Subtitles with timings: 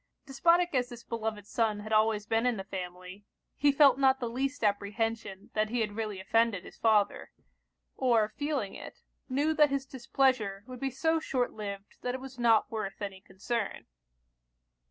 [0.25, 3.23] Despotic as this beloved son had always been in the family,
[3.55, 7.29] he felt not the least apprehension that he had really offended his father;
[7.97, 12.39] or feeling it, knew that his displeasure would be so short liv'd that it was
[12.39, 13.85] not worth any concern.